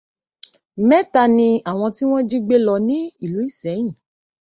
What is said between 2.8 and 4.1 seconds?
ní ìlú ìsẹ́yìn